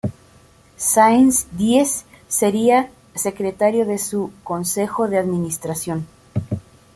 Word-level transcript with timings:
Sáenz-Díez 0.77 2.05
sería 2.27 2.89
secretario 3.13 3.85
de 3.85 3.99
su 3.99 4.33
Consejo 4.43 5.07
de 5.07 5.19
Administración. 5.19 6.07